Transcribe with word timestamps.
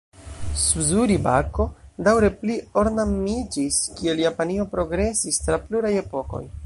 Suzuri-bako 0.59 1.65
daŭre 2.07 2.31
pli-ornamiĝis, 2.39 3.77
kiel 4.01 4.25
Japanio 4.25 4.67
progresis 4.73 5.39
tra 5.45 5.61
pluraj 5.69 5.97
epokoj. 6.05 6.43